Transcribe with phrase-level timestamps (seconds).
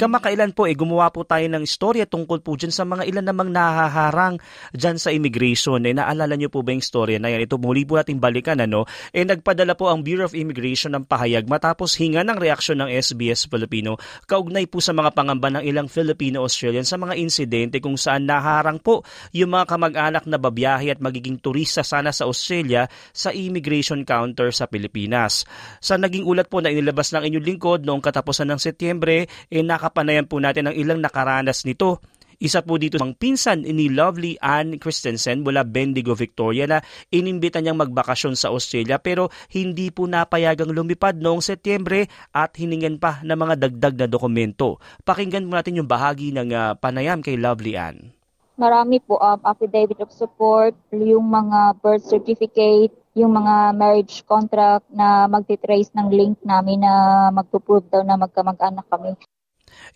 [0.00, 3.52] Kamakailan po eh gumawa po tayo ng istorya tungkol po dyan sa mga ilan namang
[3.52, 4.40] nahaharang
[4.72, 5.84] dyan sa immigration.
[5.84, 7.44] Eh, naalala niyo po ba yung istorya na yan?
[7.44, 8.88] Ito muli po nating balikan ano.
[9.12, 13.44] Eh nagpadala po ang Bureau of Immigration ng pahayag matapos hinga ng reaksyon ng SBS
[13.44, 18.80] Filipino kaugnay po sa mga pangamba ng ilang Filipino-Australian sa mga insidente kung saan naharang
[18.80, 19.04] po
[19.36, 24.64] yung mga kamag-anak na babiyahe at magiging turista sana sa Australia sa immigration counter sa
[24.64, 25.44] Pilipinas.
[25.84, 29.89] Sa naging ulat po na inilabas ng inyong lingkod noong katapusan ng Setyembre, eh naka
[29.90, 31.98] napapanayan po natin ang ilang nakaranas nito.
[32.40, 36.80] Isa po dito ang pinsan ni Lovely Ann Christensen mula Bendigo, Victoria na
[37.12, 43.20] inimbita niyang magbakasyon sa Australia pero hindi po napayagang lumipad noong Setyembre at hiningan pa
[43.20, 44.80] ng mga dagdag na dokumento.
[45.04, 48.14] Pakinggan mo natin yung bahagi ng uh, panayam kay Lovely Ann.
[48.56, 55.28] Marami po um, affidavit of support, yung mga birth certificate, yung mga marriage contract na
[55.28, 59.12] magtitrace ng link namin na magpo-prove daw na magkamag-anak kami.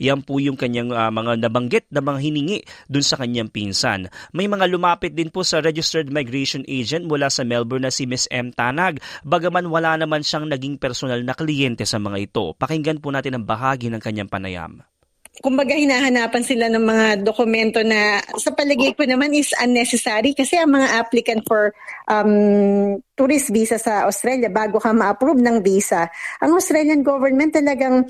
[0.02, 2.58] Yan po yung kanyang uh, mga nabanggit na mga hiningi
[2.90, 4.10] dun sa kanyang pinsan.
[4.34, 8.26] May mga lumapit din po sa registered migration agent mula sa Melbourne na si Miss
[8.28, 8.50] M.
[8.50, 12.52] Tanag, bagaman wala naman siyang naging personal na kliyente sa mga ito.
[12.56, 14.84] Pakinggan po natin ang bahagi ng kanyang panayam
[15.42, 20.78] kumbaga hinahanapan sila ng mga dokumento na sa palagay ko naman is unnecessary kasi ang
[20.78, 21.74] mga applicant for
[22.06, 26.06] um, tourist visa sa Australia bago ka ma-approve ng visa,
[26.38, 28.06] ang Australian government talagang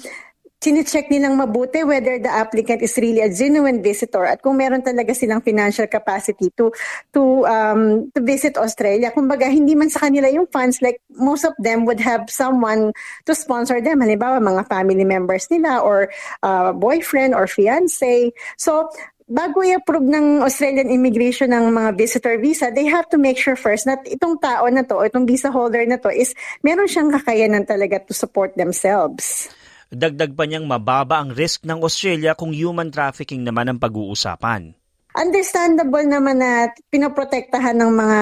[0.65, 5.13] chinecheck nilang mabuti whether the applicant is really a genuine visitor at kung meron talaga
[5.13, 6.73] silang financial capacity to
[7.13, 9.13] to um to visit Australia.
[9.13, 12.97] Kumbaga hindi man sa kanila yung funds like most of them would have someone
[13.29, 14.01] to sponsor them.
[14.01, 16.09] Halimbawa mga family members nila or
[16.41, 18.33] uh, boyfriend or fiance.
[18.57, 18.89] So
[19.29, 23.89] bago i-approve ng Australian immigration ng mga visitor visa, they have to make sure first
[23.89, 28.01] that itong tao na to, itong visa holder na to is meron siyang kakayanan talaga
[28.05, 29.49] to support themselves.
[29.95, 34.75] Dagdag pa niyang mababa ang risk ng Australia kung human trafficking naman ang pag-uusapan.
[35.15, 38.21] Understandable naman na pinoprotektahan ng mga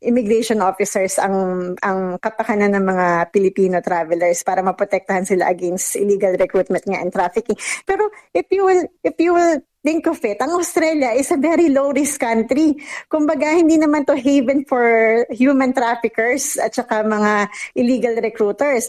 [0.00, 1.36] immigration officers ang
[1.84, 7.60] ang kapakanan ng mga Filipino travelers para maprotektahan sila against illegal recruitment nga and trafficking.
[7.84, 11.68] Pero if you will if you will think of it, ang Australia is a very
[11.68, 12.72] low risk country.
[13.12, 14.80] Kumbaga hindi naman to haven for
[15.28, 18.88] human traffickers at saka mga illegal recruiters.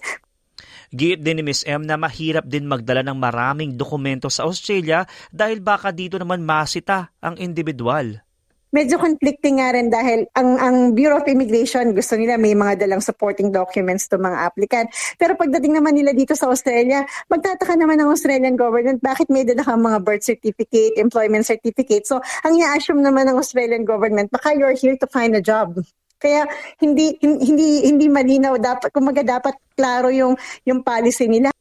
[0.93, 1.65] Giit din ni Ms.
[1.65, 7.09] M na mahirap din magdala ng maraming dokumento sa Australia dahil baka dito naman masita
[7.23, 8.23] ang individual
[8.73, 13.05] medyo conflicting nga rin dahil ang ang Bureau of Immigration gusto nila may mga dalang
[13.05, 14.89] supporting documents to mga applicant.
[15.21, 19.61] Pero pagdating naman nila dito sa Australia, magtataka naman ng Australian government bakit may dala
[19.61, 22.09] kang mga birth certificate, employment certificate.
[22.09, 25.77] So, ang i-assume naman ng Australian government, baka you're here to find a job.
[26.23, 26.47] Kaya
[26.79, 31.51] hindi hindi hindi malinaw dapat kumaga dapat klaro yung yung policy nila.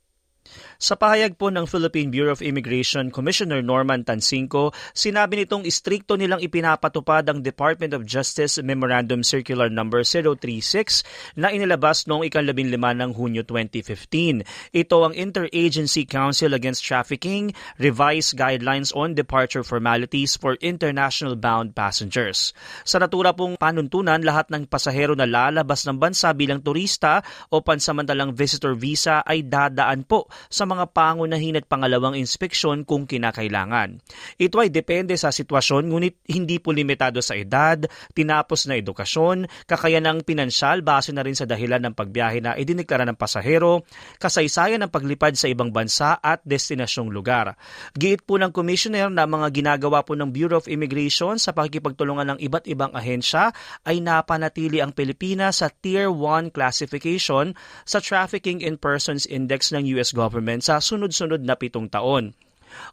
[0.83, 6.43] Sa pahayag po ng Philippine Bureau of Immigration Commissioner Norman Tansinko, sinabi nitong istrikto nilang
[6.43, 9.87] ipinapatupad ang Department of Justice Memorandum Circular No.
[9.87, 14.43] 036 na inilabas noong ikalabing lima ng Hunyo 2015.
[14.75, 22.51] Ito ang Interagency Council Against Trafficking, Revised Guidelines on Departure Formalities for International Bound Passengers.
[22.83, 27.23] Sa natura pong panuntunan, lahat ng pasahero na lalabas ng bansa bilang turista
[27.55, 34.01] o pansamantalang visitor visa ay dadaan po sa mga pangunahin at pangalawang inspeksyon kung kinakailangan.
[34.41, 37.85] Ito ay depende sa sitwasyon ngunit hindi po limitado sa edad,
[38.17, 43.21] tinapos na edukasyon, kakayanang pinansyal base na rin sa dahilan ng pagbiyahe na idiniklara ng
[43.21, 43.85] pasahero,
[44.17, 47.55] kasaysayan ng paglipad sa ibang bansa at destinasyong lugar.
[47.93, 52.39] Giit po ng Commissioner na mga ginagawa po ng Bureau of Immigration sa pakikipagtulungan ng
[52.41, 53.53] iba't ibang ahensya
[53.85, 57.53] ay napanatili ang Pilipinas sa Tier 1 classification
[57.85, 62.31] sa Trafficking in Persons Index ng US government sa sunod-sunod na pitong taon.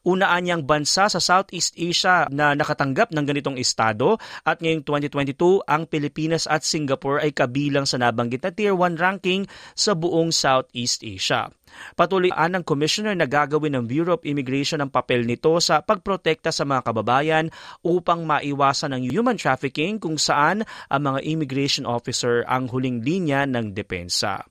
[0.04, 5.88] Unaan niyang bansa sa Southeast Asia na nakatanggap ng ganitong estado at ngayong 2022 ang
[5.88, 11.48] Pilipinas at Singapore ay kabilang sa nabanggit na Tier 1 ranking sa buong Southeast Asia.
[11.94, 16.66] Patuloy ang Commissioner na gagawin ng Bureau of Immigration ang papel nito sa pagprotekta sa
[16.66, 17.54] mga kababayan
[17.86, 23.77] upang maiwasan ang human trafficking kung saan ang mga immigration officer ang huling linya ng
[23.77, 24.50] depensa.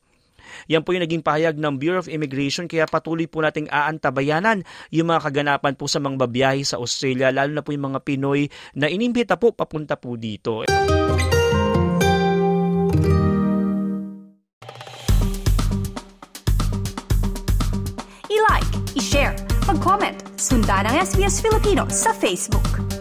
[0.70, 5.08] Yan po yung naging pahayag ng Bureau of Immigration kaya patuloy po nating aantabayanan yung
[5.10, 8.90] mga kaganapan po sa mga babiyahe sa Australia lalo na po yung mga Pinoy na
[8.90, 10.64] inimbita po papunta po dito.
[18.28, 19.34] I-like, i-share,
[19.64, 22.97] mag-comment Sundan ang SBS Filipino sa Facebook.